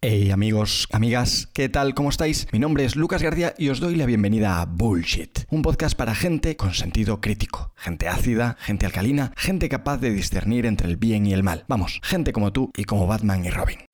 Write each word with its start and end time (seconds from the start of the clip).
Hey 0.00 0.30
amigos, 0.30 0.86
amigas, 0.92 1.48
¿qué 1.52 1.68
tal? 1.68 1.92
¿Cómo 1.92 2.10
estáis? 2.10 2.46
Mi 2.52 2.60
nombre 2.60 2.84
es 2.84 2.94
Lucas 2.94 3.20
García 3.20 3.54
y 3.58 3.68
os 3.70 3.80
doy 3.80 3.96
la 3.96 4.06
bienvenida 4.06 4.60
a 4.60 4.64
Bullshit, 4.64 5.40
un 5.50 5.62
podcast 5.62 5.98
para 5.98 6.14
gente 6.14 6.56
con 6.56 6.72
sentido 6.72 7.20
crítico, 7.20 7.72
gente 7.74 8.06
ácida, 8.06 8.56
gente 8.60 8.86
alcalina, 8.86 9.32
gente 9.36 9.68
capaz 9.68 9.96
de 9.96 10.12
discernir 10.12 10.66
entre 10.66 10.86
el 10.86 10.98
bien 10.98 11.26
y 11.26 11.32
el 11.32 11.42
mal. 11.42 11.64
Vamos, 11.66 12.00
gente 12.04 12.32
como 12.32 12.52
tú 12.52 12.70
y 12.76 12.84
como 12.84 13.08
Batman 13.08 13.44
y 13.44 13.50
Robin. 13.50 13.87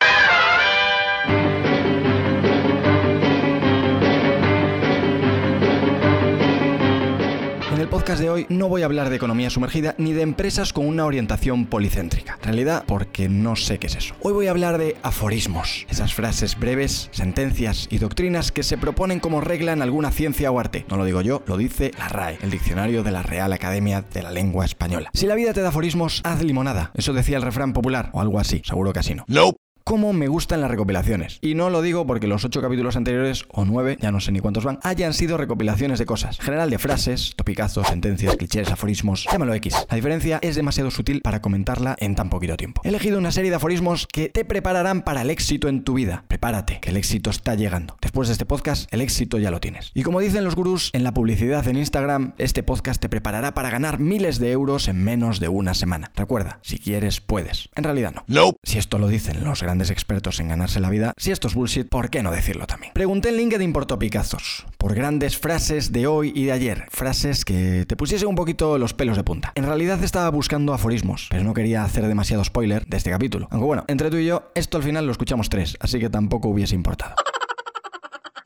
Podcast 7.95 8.21
de 8.21 8.29
hoy 8.29 8.45
no 8.49 8.69
voy 8.69 8.83
a 8.83 8.87
hablar 8.87 9.09
de 9.09 9.15
economía 9.15 9.51
sumergida 9.51 9.95
ni 9.99 10.13
de 10.13 10.23
empresas 10.23 10.73
con 10.73 10.85
una 10.85 11.07
orientación 11.07 11.67
policéntrica. 11.67 12.37
En 12.41 12.47
realidad, 12.47 12.83
porque 12.89 13.29
no 13.29 13.55
sé 13.55 13.79
qué 13.79 13.87
es 13.87 13.95
eso. 13.95 14.17
Hoy 14.21 14.33
voy 14.33 14.49
a 14.49 14.51
hablar 14.51 14.79
de 14.79 14.97
aforismos, 15.05 15.87
esas 15.89 16.13
frases 16.13 16.59
breves, 16.59 17.09
sentencias 17.13 17.87
y 17.93 17.99
doctrinas 17.99 18.51
que 18.51 18.65
se 18.65 18.79
proponen 18.79 19.21
como 19.21 19.41
regla 19.41 19.75
en 19.75 19.81
alguna 19.81 20.11
ciencia 20.11 20.51
o 20.51 20.59
arte. 20.59 20.85
No 20.89 20.97
lo 20.97 21.05
digo 21.05 21.21
yo, 21.21 21.45
lo 21.47 21.57
dice 21.57 21.93
la 21.97 22.09
RAE, 22.09 22.39
el 22.43 22.51
diccionario 22.51 23.05
de 23.05 23.13
la 23.13 23.23
Real 23.23 23.53
Academia 23.53 24.03
de 24.03 24.23
la 24.25 24.33
Lengua 24.33 24.65
Española. 24.65 25.11
Si 25.15 25.29
la 25.29 25.37
vida 25.37 25.53
te 25.53 25.61
da 25.61 25.69
aforismos, 25.69 26.21
haz 26.25 26.43
limonada. 26.43 26.91
Eso 26.95 27.13
decía 27.13 27.37
el 27.37 27.45
refrán 27.45 27.73
popular 27.73 28.11
o 28.13 28.21
algo 28.21 28.41
así. 28.41 28.61
Seguro 28.65 28.93
que 28.93 28.99
así 28.99 29.15
no. 29.15 29.25
Nope. 29.29 29.64
Cómo 29.85 30.15
me 30.15 30.29
gustan 30.29 30.63
las 30.63 30.71
recopilaciones. 30.71 31.39
Y 31.43 31.55
no 31.55 31.69
lo 31.69 31.83
digo 31.83 32.07
porque 32.07 32.27
los 32.27 32.45
ocho 32.45 32.63
capítulos 32.63 32.97
anteriores, 32.97 33.45
o 33.51 33.67
nueve, 33.67 33.99
ya 34.01 34.11
no 34.11 34.21
sé 34.21 34.33
ni 34.33 34.41
cuántos 34.41 34.65
van, 34.65 34.79
hayan 34.83 35.13
sido 35.13 35.37
recopilaciones 35.37 35.99
de 35.99 36.07
cosas. 36.07 36.39
En 36.41 36.47
general 36.47 36.71
de 36.71 36.79
frases, 36.79 37.35
topicazos, 37.37 37.87
sentencias, 37.87 38.37
clichés, 38.37 38.71
aforismos, 38.71 39.27
llámalo 39.31 39.53
X. 39.55 39.75
La 39.91 39.97
diferencia 39.97 40.39
es 40.43 40.57
demasiado 40.57 40.91
sutil 40.91 41.21
para 41.21 41.43
comentarla 41.43 41.97
en 41.99 42.15
tan 42.15 42.31
poquito 42.31 42.57
tiempo. 42.57 42.81
He 42.85 42.89
elegido 42.89 43.19
una 43.19 43.31
serie 43.31 43.51
de 43.51 43.57
aforismos 43.57 44.07
que 44.11 44.31
te 44.31 44.47
prepararán 44.47 45.03
para 45.03 45.23
el 45.23 45.31
éxito 45.31 45.69
en 45.69 45.85
tu 45.85 45.95
vida. 45.95 46.25
Prepárate, 46.29 46.81
que 46.81 46.89
el 46.89 46.97
éxito 46.97 47.29
está 47.29 47.55
llegando. 47.55 47.99
Después 48.01 48.29
de 48.29 48.33
este 48.33 48.47
podcast, 48.47 48.93
el 48.93 49.03
éxito 49.03 49.39
ya 49.39 49.51
lo 49.51 49.61
tienes. 49.61 49.91
Y 49.95 50.03
como 50.03 50.21
dicen 50.21 50.45
los 50.45 50.57
gurús 50.57 50.91
en 50.95 51.05
la 51.05 51.13
publicidad 51.13 51.69
en 51.69 51.77
Instagram, 51.77 52.33
este 52.39 52.63
podcast 52.63 53.03
te 53.03 53.11
preparará 53.11 53.53
para 53.53 53.69
ganar 53.69 54.01
miles 54.01 54.39
de 54.39 54.51
euros 54.51 54.89
en 54.89 55.05
menos 55.05 55.41
de 55.41 55.49
una 55.49 55.75
semana. 55.75 56.11
Recuerda, 56.17 56.59
si 56.63 56.79
quieres, 56.79 57.21
puedes. 57.21 57.69
En 57.77 57.85
realidad 57.85 58.15
no. 58.15 58.25
Nope. 58.29 58.59
Si 58.63 58.79
esto 58.79 58.99
lo 58.99 59.09
dicen 59.09 59.45
los 59.45 59.63
grandes 59.63 59.74
expertos 59.83 60.41
en 60.41 60.49
ganarse 60.49 60.81
la 60.81 60.91
vida, 60.91 61.13
si 61.17 61.31
esto 61.31 61.49
es 61.49 61.55
bullshit, 61.55 61.89
¿por 61.89 62.11
qué 62.11 62.23
no 62.23 62.31
decirlo 62.31 62.67
también? 62.67 62.93
Pregunté 62.95 63.31
en 63.31 63.37
LinkedIn 63.37 63.73
por 63.73 63.87
topicazos, 63.87 64.67
por 64.79 64.95
grandes 64.95 65.37
frases 65.37 65.93
de 65.93 66.07
hoy 66.07 66.33
y 66.35 66.45
de 66.45 66.53
ayer, 66.53 66.87
frases 66.91 67.45
que 67.45 67.85
te 67.87 67.97
pusiesen 67.97 68.29
un 68.29 68.35
poquito 68.37 68.79
los 68.79 68.95
pelos 68.95 69.17
de 69.17 69.25
punta. 69.25 69.53
En 69.55 69.65
realidad 69.67 70.03
estaba 70.03 70.29
buscando 70.31 70.73
aforismos, 70.75 71.27
pero 71.31 71.45
no 71.45 71.55
quería 71.55 71.85
hacer 71.85 72.07
demasiado 72.07 72.45
spoiler 72.45 72.87
de 72.87 72.97
este 72.97 73.11
capítulo. 73.11 73.49
Aunque 73.51 73.67
bueno, 73.67 73.85
entre 73.89 74.11
tú 74.11 74.17
y 74.17 74.27
yo, 74.27 74.51
esto 74.55 74.77
al 74.79 74.83
final 74.83 75.07
lo 75.07 75.13
escuchamos 75.13 75.49
tres, 75.49 75.77
así 75.81 75.99
que 75.99 76.11
tampoco 76.11 76.49
hubiese 76.49 76.75
importado. 76.75 77.15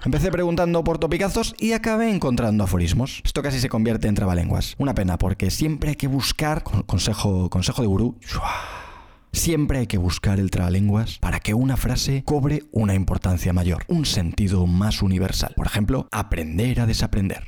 Empecé 0.05 0.31
preguntando 0.31 0.85
por 0.85 0.99
topicazos 0.99 1.55
y 1.59 1.73
acabé 1.73 2.11
encontrando 2.11 2.65
aforismos. 2.65 3.21
Esto 3.25 3.43
casi 3.43 3.59
se 3.59 3.69
convierte 3.69 4.07
en 4.09 4.15
trabalenguas. 4.15 4.75
Una 4.79 4.95
pena, 4.95 5.19
porque 5.19 5.51
siempre 5.51 5.91
hay 5.91 5.97
que 5.97 6.07
buscar, 6.07 6.63
con- 6.63 6.83
consejo, 6.85 7.51
consejo 7.51 7.83
de 7.83 7.89
gurú, 7.89 8.17
Siempre 9.39 9.79
hay 9.79 9.87
que 9.87 9.99
buscar 9.99 10.41
el 10.41 10.51
trabalenguas 10.51 11.19
para 11.21 11.39
que 11.39 11.55
una 11.55 11.77
frase 11.77 12.25
cobre 12.25 12.65
una 12.73 12.97
importancia 12.97 13.53
mayor, 13.53 13.85
un 13.87 14.05
sentido 14.05 14.67
más 14.67 15.01
universal. 15.01 15.53
Por 15.55 15.69
ejemplo, 15.69 16.09
aprender 16.11 16.81
a 16.81 16.87
desaprender. 16.87 17.45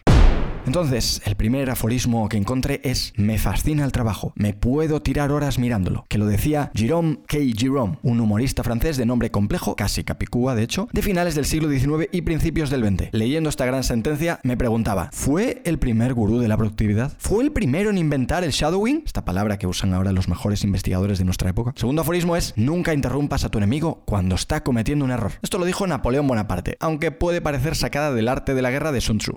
Entonces, 0.71 1.21
el 1.25 1.35
primer 1.35 1.69
aforismo 1.69 2.29
que 2.29 2.37
encontré 2.37 2.81
es 2.85 3.13
Me 3.17 3.39
fascina 3.39 3.85
el 3.85 3.91
trabajo, 3.91 4.33
me 4.37 4.55
puedo 4.55 5.03
tirar 5.03 5.33
horas 5.33 5.59
mirándolo, 5.59 6.07
que 6.09 6.17
lo 6.17 6.27
decía 6.27 6.71
Jérôme 6.77 7.19
K. 7.27 7.39
Jérôme, 7.39 7.99
un 8.05 8.21
humorista 8.21 8.63
francés 8.63 8.97
de 8.97 9.05
nombre 9.05 9.33
complejo, 9.33 9.75
casi 9.75 10.05
capicúa 10.05 10.55
de 10.55 10.63
hecho, 10.63 10.87
de 10.93 11.03
finales 11.03 11.35
del 11.35 11.45
siglo 11.45 11.69
XIX 11.69 12.09
y 12.13 12.23
principios 12.23 12.71
del 12.71 12.85
XX. 12.85 13.09
Leyendo 13.11 13.51
esta 13.51 13.67
gran 13.67 13.83
sentencia, 13.83 14.39
me 14.45 14.57
preguntaba, 14.57 15.11
¿fue 15.13 15.61
el 15.65 15.81
primer 15.81 16.15
gurú 16.15 16.39
de 16.39 16.47
la 16.47 16.57
productividad? 16.57 17.15
¿Fue 17.19 17.43
el 17.43 17.51
primero 17.51 17.91
en 17.91 17.99
inventar 17.99 18.45
el 18.45 18.53
shadowing? 18.53 19.03
Esta 19.05 19.25
palabra 19.25 19.59
que 19.59 19.67
usan 19.67 19.93
ahora 19.93 20.13
los 20.13 20.29
mejores 20.29 20.63
investigadores 20.63 21.19
de 21.19 21.25
nuestra 21.25 21.51
época. 21.51 21.73
Segundo 21.75 22.03
aforismo 22.03 22.37
es, 22.37 22.55
nunca 22.55 22.95
interrumpas 22.95 23.43
a 23.43 23.49
tu 23.49 23.59
enemigo 23.59 24.05
cuando 24.05 24.37
está 24.37 24.63
cometiendo 24.63 25.05
un 25.05 25.11
error. 25.11 25.33
Esto 25.43 25.59
lo 25.59 25.65
dijo 25.65 25.89
Napoleón 25.89 26.29
Bonaparte, 26.29 26.77
aunque 26.79 27.11
puede 27.11 27.41
parecer 27.41 27.75
sacada 27.75 28.13
del 28.13 28.29
arte 28.29 28.55
de 28.55 28.63
la 28.63 28.71
guerra 28.71 28.93
de 28.93 29.01
Sun 29.01 29.19
Tzu. 29.19 29.37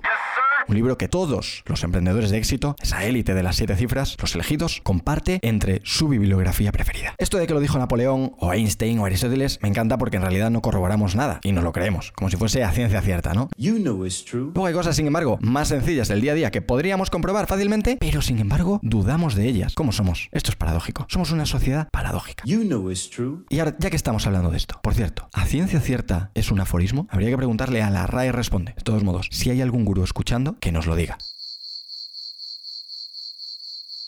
Un 0.66 0.76
libro 0.76 0.96
que 0.96 1.08
todos 1.08 1.62
los 1.66 1.84
emprendedores 1.84 2.30
de 2.30 2.38
éxito, 2.38 2.74
esa 2.80 3.04
élite 3.04 3.34
de 3.34 3.42
las 3.42 3.56
siete 3.56 3.76
cifras, 3.76 4.16
los 4.20 4.34
elegidos, 4.34 4.80
comparte 4.82 5.38
entre 5.42 5.82
su 5.84 6.08
bibliografía 6.08 6.72
preferida. 6.72 7.14
Esto 7.18 7.36
de 7.36 7.46
que 7.46 7.52
lo 7.52 7.60
dijo 7.60 7.78
Napoleón 7.78 8.32
o 8.38 8.52
Einstein 8.52 8.98
o 8.98 9.04
Aristóteles 9.04 9.58
me 9.60 9.68
encanta 9.68 9.98
porque 9.98 10.16
en 10.16 10.22
realidad 10.22 10.50
no 10.50 10.62
corroboramos 10.62 11.16
nada 11.16 11.40
y 11.42 11.52
nos 11.52 11.64
lo 11.64 11.72
creemos, 11.72 12.12
como 12.12 12.30
si 12.30 12.38
fuese 12.38 12.64
a 12.64 12.72
ciencia 12.72 13.02
cierta, 13.02 13.34
¿no? 13.34 13.50
You 13.58 13.76
know 13.76 14.06
it's 14.06 14.24
true. 14.24 14.52
Luego 14.54 14.66
hay 14.66 14.74
cosas, 14.74 14.96
sin 14.96 15.06
embargo, 15.06 15.38
más 15.42 15.68
sencillas 15.68 16.08
del 16.08 16.22
día 16.22 16.32
a 16.32 16.34
día 16.34 16.50
que 16.50 16.62
podríamos 16.62 17.10
comprobar 17.10 17.46
fácilmente, 17.46 17.98
pero 18.00 18.22
sin 18.22 18.38
embargo 18.38 18.80
dudamos 18.82 19.34
de 19.34 19.46
ellas. 19.46 19.74
¿Cómo 19.74 19.92
somos? 19.92 20.28
Esto 20.32 20.50
es 20.50 20.56
paradójico. 20.56 21.06
Somos 21.10 21.30
una 21.30 21.44
sociedad 21.44 21.88
paradójica. 21.90 22.42
You 22.46 22.62
know 22.62 22.90
it's 22.90 23.10
true. 23.10 23.44
Y 23.50 23.58
ahora, 23.58 23.76
ya 23.78 23.90
que 23.90 23.96
estamos 23.96 24.26
hablando 24.26 24.50
de 24.50 24.56
esto, 24.56 24.80
por 24.82 24.94
cierto, 24.94 25.28
¿a 25.34 25.44
ciencia 25.44 25.80
cierta 25.80 26.30
es 26.34 26.50
un 26.50 26.60
aforismo? 26.60 27.06
Habría 27.10 27.28
que 27.28 27.36
preguntarle 27.36 27.82
a 27.82 27.90
la 27.90 28.06
RAE 28.06 28.32
Responde. 28.32 28.72
De 28.76 28.82
todos 28.82 29.04
modos, 29.04 29.28
si 29.30 29.50
hay 29.50 29.60
algún 29.60 29.84
gurú 29.84 30.04
escuchando, 30.04 30.53
que 30.60 30.72
nos 30.72 30.86
lo 30.86 30.96
diga. 30.96 31.18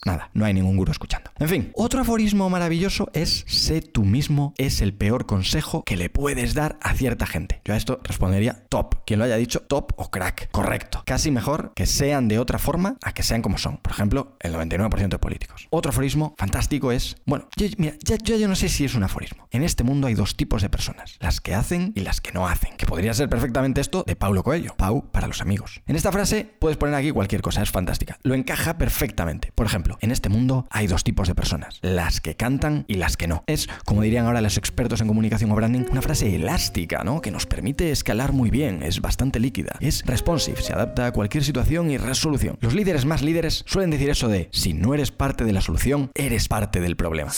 Nada, 0.06 0.31
no 0.34 0.44
hay 0.44 0.55
ningún 0.55 0.77
gurú 0.77 0.93
escuchando. 0.93 1.33
En 1.37 1.49
fin, 1.49 1.72
otro 1.75 2.00
aforismo 2.00 2.49
maravilloso 2.49 3.11
es 3.12 3.44
sé 3.49 3.81
tú 3.81 4.05
mismo 4.05 4.55
es 4.56 4.81
el 4.81 4.94
peor 4.94 5.27
consejo 5.27 5.83
que 5.83 5.97
le 5.97 6.11
puedes 6.11 6.55
dar 6.55 6.78
a 6.81 6.94
cierta 6.94 7.27
gente. 7.27 7.61
Yo 7.65 7.75
a 7.75 7.77
esto 7.77 7.99
respondería 8.05 8.65
top. 8.69 9.05
Quien 9.05 9.19
lo 9.19 9.25
haya 9.25 9.37
dicho, 9.37 9.62
top 9.62 9.94
o 9.97 10.12
crack. 10.12 10.49
Correcto. 10.53 11.03
Casi 11.05 11.33
mejor 11.33 11.72
que 11.75 11.87
sean 11.87 12.28
de 12.28 12.39
otra 12.39 12.61
forma 12.61 12.99
a 13.03 13.15
que 13.15 13.25
sean 13.25 13.43
como 13.43 13.59
son. 13.59 13.78
Por 13.78 13.91
ejemplo, 13.91 14.37
el 14.39 14.55
99% 14.55 15.09
de 15.09 15.19
políticos. 15.19 15.67
Otro 15.71 15.91
aforismo 15.91 16.37
fantástico 16.38 16.93
es, 16.93 17.17
bueno, 17.27 17.49
yo, 17.56 17.67
mira, 17.77 17.94
ya, 18.05 18.17
yo, 18.23 18.37
yo 18.37 18.47
no 18.47 18.55
sé 18.55 18.69
si 18.69 18.84
es 18.84 18.94
un 18.94 19.03
aforismo. 19.03 19.49
En 19.50 19.65
este 19.65 19.83
mundo 19.83 20.06
hay 20.06 20.15
dos 20.15 20.37
tipos 20.37 20.62
de 20.62 20.71
personas, 20.71 21.17
las 21.19 21.41
que 21.41 21.56
hacen 21.56 21.93
y 21.97 22.03
las 22.03 22.21
que 22.21 22.31
no 22.31 22.47
hacen. 22.47 22.77
Que 22.77 22.87
podría 22.87 23.12
ser 23.12 23.28
perfectamente 23.28 23.81
esto 23.81 24.05
de 24.06 24.15
Paulo 24.15 24.44
Coelho. 24.44 24.77
Pau 24.77 25.11
para 25.11 25.27
los 25.27 25.41
amigos. 25.41 25.83
En 25.88 25.97
esta 25.97 26.12
frase 26.12 26.49
puedes 26.61 26.77
poner 26.77 26.94
aquí 26.94 27.11
cualquier 27.11 27.43
cosa, 27.43 27.61
es 27.61 27.73
fantástica. 27.73 28.21
Lo 28.23 28.34
encaja 28.34 28.78
perfectamente. 28.78 29.50
Por 29.53 29.67
ejemplo, 29.67 29.96
en 30.01 30.11
este 30.11 30.29
mundo 30.29 30.67
hay 30.71 30.87
dos 30.87 31.05
tipos 31.05 31.29
de 31.29 31.34
personas, 31.34 31.79
las 31.83 32.21
que 32.21 32.37
cantan 32.37 32.84
y 32.89 32.95
las 32.95 33.17
que 33.17 33.27
no. 33.27 33.45
Es, 33.47 33.69
como 33.84 34.03
dirían 34.03 34.27
ahora 34.27 34.41
los 34.41 34.59
expertos 34.59 35.01
en 35.01 35.09
comunicación 35.09 35.51
o 35.51 35.55
branding, 35.55 35.84
una 35.91 36.03
frase 36.03 36.34
elástica, 36.34 37.05
¿no? 37.05 37.21
Que 37.21 37.31
nos 37.31 37.47
permite 37.47 37.91
escalar 37.91 38.33
muy 38.33 38.51
bien, 38.51 38.83
es 38.83 39.01
bastante 39.01 39.41
líquida. 39.41 39.77
Es 39.81 40.05
responsive, 40.06 40.61
se 40.62 40.73
adapta 40.73 41.06
a 41.06 41.12
cualquier 41.12 41.45
situación 41.45 41.91
y 41.91 41.99
resolución. 41.99 42.59
Los 42.61 42.75
líderes 42.75 43.05
más 43.05 43.23
líderes 43.23 43.65
suelen 43.67 43.91
decir 43.91 44.11
eso 44.11 44.29
de, 44.29 44.49
si 44.53 44.73
no 44.75 44.95
eres 44.95 45.11
parte 45.11 45.45
de 45.45 45.53
la 45.53 45.61
solución, 45.61 46.11
eres 46.15 46.49
parte 46.49 46.81
del 46.81 46.97
problema. 46.97 47.31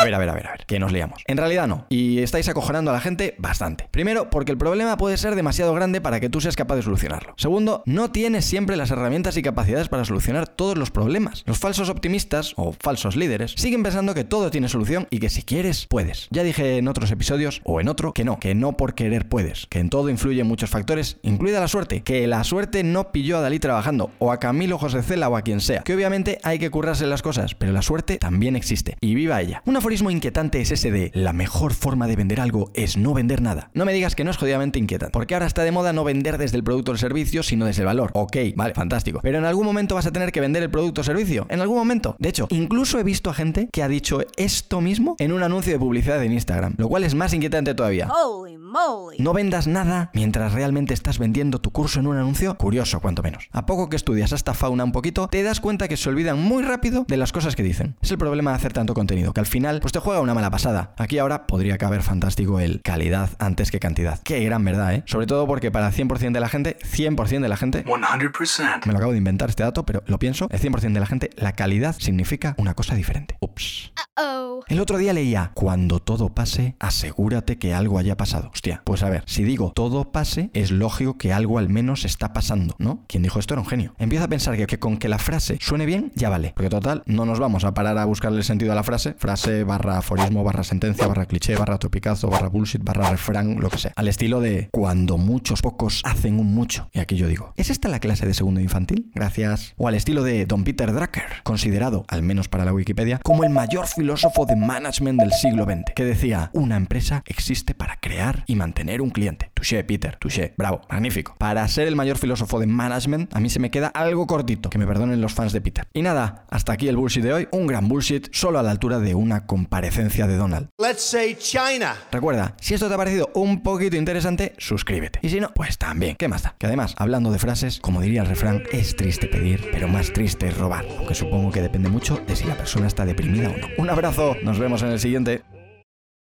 A 0.00 0.04
ver, 0.04 0.14
a 0.14 0.18
ver, 0.18 0.30
a 0.30 0.32
ver, 0.32 0.46
a 0.46 0.50
ver, 0.52 0.64
que 0.64 0.78
nos 0.78 0.92
liamos. 0.92 1.22
En 1.26 1.36
realidad 1.36 1.68
no. 1.68 1.84
Y 1.90 2.20
estáis 2.20 2.48
acojonando 2.48 2.90
a 2.90 2.94
la 2.94 3.02
gente 3.02 3.34
bastante. 3.36 3.86
Primero, 3.90 4.30
porque 4.30 4.50
el 4.50 4.56
problema 4.56 4.96
puede 4.96 5.18
ser 5.18 5.34
demasiado 5.34 5.74
grande 5.74 6.00
para 6.00 6.20
que 6.20 6.30
tú 6.30 6.40
seas 6.40 6.56
capaz 6.56 6.76
de 6.76 6.82
solucionarlo. 6.82 7.34
Segundo, 7.36 7.82
no 7.84 8.10
tienes 8.10 8.46
siempre 8.46 8.78
las 8.78 8.90
herramientas 8.90 9.36
y 9.36 9.42
capacidades 9.42 9.90
para 9.90 10.06
solucionar 10.06 10.48
todos 10.48 10.78
los 10.78 10.90
problemas. 10.90 11.42
Los 11.44 11.58
falsos 11.58 11.90
optimistas 11.90 12.54
o 12.56 12.72
falsos 12.72 13.14
líderes 13.14 13.52
siguen 13.58 13.82
pensando 13.82 14.14
que 14.14 14.24
todo 14.24 14.50
tiene 14.50 14.70
solución 14.70 15.06
y 15.10 15.18
que 15.18 15.28
si 15.28 15.42
quieres, 15.42 15.86
puedes. 15.90 16.28
Ya 16.30 16.44
dije 16.44 16.78
en 16.78 16.88
otros 16.88 17.10
episodios 17.10 17.60
o 17.64 17.78
en 17.82 17.88
otro 17.88 18.14
que 18.14 18.24
no, 18.24 18.40
que 18.40 18.54
no 18.54 18.78
por 18.78 18.94
querer 18.94 19.28
puedes, 19.28 19.66
que 19.66 19.80
en 19.80 19.90
todo 19.90 20.08
influyen 20.08 20.46
muchos 20.46 20.70
factores, 20.70 21.18
incluida 21.20 21.60
la 21.60 21.68
suerte, 21.68 22.00
que 22.00 22.26
la 22.26 22.42
suerte 22.44 22.84
no 22.84 23.12
pilló 23.12 23.36
a 23.36 23.42
Dalí 23.42 23.58
trabajando 23.58 24.12
o 24.18 24.32
a 24.32 24.40
Camilo 24.40 24.78
José 24.78 25.02
Cela 25.02 25.28
o 25.28 25.36
a 25.36 25.42
quien 25.42 25.60
sea, 25.60 25.82
que 25.82 25.94
obviamente 25.94 26.38
hay 26.42 26.58
que 26.58 26.70
currarse 26.70 27.06
las 27.06 27.20
cosas, 27.20 27.54
pero 27.54 27.72
la 27.72 27.82
suerte 27.82 28.16
también 28.16 28.56
existe 28.56 28.96
y 29.02 29.14
viva 29.14 29.42
ella. 29.42 29.62
Un 29.66 29.76
aforismo 29.90 30.12
inquietante 30.12 30.60
es 30.60 30.70
ese 30.70 30.92
de 30.92 31.10
la 31.14 31.32
mejor 31.32 31.74
forma 31.74 32.06
de 32.06 32.14
vender 32.14 32.40
algo 32.40 32.70
es 32.74 32.96
no 32.96 33.12
vender 33.12 33.42
nada. 33.42 33.72
No 33.74 33.84
me 33.84 33.92
digas 33.92 34.14
que 34.14 34.22
no 34.22 34.30
es 34.30 34.36
jodidamente 34.36 34.78
inquietante, 34.78 35.10
porque 35.10 35.34
ahora 35.34 35.46
está 35.46 35.64
de 35.64 35.72
moda 35.72 35.92
no 35.92 36.04
vender 36.04 36.38
desde 36.38 36.56
el 36.56 36.62
producto 36.62 36.92
o 36.92 36.94
el 36.94 37.00
servicio, 37.00 37.42
sino 37.42 37.66
desde 37.66 37.82
el 37.82 37.86
valor. 37.86 38.12
Ok, 38.14 38.36
vale, 38.54 38.72
fantástico. 38.72 39.18
Pero 39.20 39.38
en 39.38 39.46
algún 39.46 39.66
momento 39.66 39.96
vas 39.96 40.06
a 40.06 40.12
tener 40.12 40.30
que 40.30 40.40
vender 40.40 40.62
el 40.62 40.70
producto 40.70 41.00
o 41.00 41.04
servicio. 41.04 41.44
En 41.50 41.60
algún 41.60 41.76
momento. 41.76 42.14
De 42.20 42.28
hecho, 42.28 42.46
incluso 42.50 43.00
he 43.00 43.02
visto 43.02 43.30
a 43.30 43.34
gente 43.34 43.68
que 43.72 43.82
ha 43.82 43.88
dicho 43.88 44.20
esto 44.36 44.80
mismo 44.80 45.16
en 45.18 45.32
un 45.32 45.42
anuncio 45.42 45.72
de 45.72 45.80
publicidad 45.80 46.22
en 46.22 46.34
Instagram, 46.34 46.74
lo 46.76 46.88
cual 46.88 47.02
es 47.02 47.16
más 47.16 47.34
inquietante 47.34 47.74
todavía. 47.74 48.06
Holy 48.12 48.58
moly. 48.58 49.18
No 49.18 49.32
vendas 49.32 49.66
nada 49.66 50.12
mientras 50.14 50.52
realmente 50.52 50.94
estás 50.94 51.18
vendiendo 51.18 51.60
tu 51.60 51.72
curso 51.72 51.98
en 51.98 52.06
un 52.06 52.16
anuncio. 52.16 52.56
Curioso, 52.56 53.00
cuanto 53.00 53.24
menos. 53.24 53.48
A 53.50 53.66
poco 53.66 53.88
que 53.88 53.96
estudias 53.96 54.30
esta 54.30 54.54
fauna 54.54 54.84
un 54.84 54.92
poquito, 54.92 55.26
te 55.26 55.42
das 55.42 55.58
cuenta 55.58 55.88
que 55.88 55.96
se 55.96 56.08
olvidan 56.08 56.40
muy 56.40 56.62
rápido 56.62 57.04
de 57.08 57.16
las 57.16 57.32
cosas 57.32 57.56
que 57.56 57.64
dicen. 57.64 57.96
Es 58.00 58.12
el 58.12 58.18
problema 58.18 58.52
de 58.52 58.58
hacer 58.58 58.72
tanto 58.72 58.94
contenido, 58.94 59.32
que 59.32 59.40
al 59.40 59.46
final 59.46 59.79
pues 59.80 59.92
te 59.92 59.98
juega 59.98 60.20
una 60.20 60.34
mala 60.34 60.50
pasada. 60.50 60.92
Aquí 60.96 61.18
ahora 61.18 61.46
podría 61.46 61.78
caber 61.78 62.02
fantástico 62.02 62.60
el 62.60 62.82
calidad 62.82 63.30
antes 63.38 63.70
que 63.70 63.80
cantidad. 63.80 64.20
Qué 64.22 64.44
gran 64.44 64.64
verdad, 64.64 64.94
¿eh? 64.94 65.02
Sobre 65.06 65.26
todo 65.26 65.46
porque 65.46 65.70
para 65.70 65.90
100% 65.90 66.32
de 66.32 66.40
la 66.40 66.48
gente, 66.48 66.76
100% 66.82 67.40
de 67.40 67.48
la 67.48 67.56
gente, 67.56 67.84
100%. 67.84 68.86
me 68.86 68.92
lo 68.92 68.98
acabo 68.98 69.12
de 69.12 69.18
inventar 69.18 69.48
este 69.48 69.62
dato, 69.62 69.84
pero 69.84 70.02
lo 70.06 70.18
pienso, 70.18 70.48
el 70.50 70.60
100% 70.60 70.92
de 70.92 71.00
la 71.00 71.06
gente, 71.06 71.30
la 71.36 71.52
calidad 71.52 71.96
significa 71.98 72.54
una 72.58 72.74
cosa 72.74 72.94
diferente. 72.94 73.36
Ups. 73.40 73.92
Oh. 74.16 74.60
El 74.68 74.80
otro 74.80 74.98
día 74.98 75.12
leía, 75.12 75.52
cuando 75.54 75.98
todo 76.00 76.34
pase, 76.34 76.76
asegúrate 76.78 77.58
que 77.58 77.74
algo 77.74 77.98
haya 77.98 78.16
pasado. 78.16 78.50
Hostia, 78.52 78.82
pues 78.84 79.02
a 79.02 79.08
ver, 79.08 79.22
si 79.26 79.42
digo 79.42 79.72
todo 79.74 80.12
pase, 80.12 80.50
es 80.52 80.70
lógico 80.70 81.16
que 81.16 81.32
algo 81.32 81.58
al 81.58 81.68
menos 81.68 82.04
está 82.04 82.32
pasando, 82.32 82.74
¿no? 82.78 83.04
Quien 83.08 83.22
dijo 83.22 83.38
esto 83.38 83.54
era 83.54 83.62
un 83.62 83.66
genio. 83.66 83.94
Empiezo 83.98 84.24
a 84.24 84.28
pensar 84.28 84.56
que, 84.56 84.66
que 84.66 84.78
con 84.78 84.98
que 84.98 85.08
la 85.08 85.18
frase 85.18 85.58
suene 85.60 85.86
bien, 85.86 86.12
ya 86.14 86.28
vale. 86.28 86.52
Porque 86.54 86.70
total, 86.70 87.02
no 87.06 87.24
nos 87.24 87.38
vamos 87.38 87.64
a 87.64 87.74
parar 87.74 87.98
a 87.98 88.04
buscarle 88.04 88.38
el 88.38 88.44
sentido 88.44 88.72
a 88.72 88.74
la 88.74 88.82
frase. 88.82 89.14
Frase 89.18 89.64
barra 89.70 89.98
aforismo, 89.98 90.42
barra 90.42 90.64
sentencia, 90.64 91.06
barra 91.06 91.26
cliché, 91.26 91.54
barra 91.54 91.78
topicazo, 91.78 92.28
barra 92.28 92.48
bullshit, 92.48 92.82
barra 92.82 93.08
refrán, 93.08 93.60
lo 93.60 93.70
que 93.70 93.78
sea. 93.78 93.92
Al 93.94 94.08
estilo 94.08 94.40
de 94.40 94.68
cuando 94.72 95.16
muchos 95.16 95.62
pocos 95.62 96.02
hacen 96.04 96.40
un 96.40 96.52
mucho. 96.52 96.90
Y 96.92 96.98
aquí 96.98 97.14
yo 97.14 97.28
digo, 97.28 97.54
¿es 97.56 97.70
esta 97.70 97.88
la 97.88 98.00
clase 98.00 98.26
de 98.26 98.34
segundo 98.34 98.60
infantil? 98.60 99.12
Gracias. 99.14 99.74
O 99.76 99.86
al 99.86 99.94
estilo 99.94 100.24
de 100.24 100.44
Don 100.44 100.64
Peter 100.64 100.92
Drucker, 100.92 101.44
considerado, 101.44 102.04
al 102.08 102.24
menos 102.24 102.48
para 102.48 102.64
la 102.64 102.72
Wikipedia, 102.72 103.20
como 103.22 103.44
el 103.44 103.50
mayor 103.50 103.86
filósofo 103.86 104.44
de 104.44 104.56
management 104.56 105.20
del 105.20 105.32
siglo 105.32 105.66
XX, 105.66 105.94
que 105.94 106.04
decía, 106.04 106.50
una 106.52 106.76
empresa 106.76 107.22
existe 107.26 107.72
para 107.76 108.00
crear 108.00 108.42
y 108.48 108.56
mantener 108.56 109.00
un 109.00 109.10
cliente. 109.10 109.52
Touché, 109.54 109.84
Peter, 109.84 110.16
touché, 110.16 110.52
bravo, 110.58 110.80
magnífico. 110.90 111.36
Para 111.38 111.68
ser 111.68 111.86
el 111.86 111.94
mayor 111.94 112.18
filósofo 112.18 112.58
de 112.58 112.66
management, 112.66 113.36
a 113.36 113.38
mí 113.38 113.48
se 113.50 113.60
me 113.60 113.70
queda 113.70 113.86
algo 113.86 114.26
cortito, 114.26 114.68
que 114.68 114.78
me 114.78 114.86
perdonen 114.88 115.20
los 115.20 115.32
fans 115.32 115.52
de 115.52 115.60
Peter. 115.60 115.86
Y 115.94 116.02
nada, 116.02 116.44
hasta 116.50 116.72
aquí 116.72 116.88
el 116.88 116.96
bullshit 116.96 117.22
de 117.22 117.32
hoy, 117.32 117.48
un 117.52 117.68
gran 117.68 117.86
bullshit, 117.86 118.26
solo 118.32 118.58
a 118.58 118.64
la 118.64 118.72
altura 118.72 118.98
de 118.98 119.14
una 119.14 119.46
comparecencia 119.50 120.28
de 120.28 120.36
Donald. 120.36 120.68
Let's 120.78 121.02
say 121.02 121.34
China. 121.34 121.96
Recuerda, 122.12 122.54
si 122.60 122.74
esto 122.74 122.86
te 122.86 122.94
ha 122.94 122.96
parecido 122.96 123.32
un 123.34 123.64
poquito 123.64 123.96
interesante, 123.96 124.54
suscríbete. 124.58 125.18
Y 125.22 125.28
si 125.28 125.40
no, 125.40 125.52
pues 125.52 125.76
también, 125.76 126.14
¿qué 126.14 126.28
más 126.28 126.44
da? 126.44 126.54
Que 126.56 126.66
además, 126.66 126.94
hablando 126.98 127.32
de 127.32 127.40
frases, 127.40 127.80
como 127.80 128.00
diría 128.00 128.20
el 128.20 128.28
refrán, 128.28 128.62
es 128.70 128.94
triste 128.94 129.26
pedir, 129.26 129.68
pero 129.72 129.88
más 129.88 130.12
triste 130.12 130.46
es 130.46 130.56
robar. 130.56 130.86
Aunque 130.98 131.16
supongo 131.16 131.50
que 131.50 131.62
depende 131.62 131.88
mucho 131.88 132.16
de 132.28 132.36
si 132.36 132.44
la 132.44 132.56
persona 132.56 132.86
está 132.86 133.04
deprimida 133.04 133.48
o 133.48 133.56
no. 133.56 133.66
Un 133.76 133.90
abrazo, 133.90 134.36
nos 134.44 134.60
vemos 134.60 134.82
en 134.82 134.90
el 134.90 135.00
siguiente. 135.00 135.42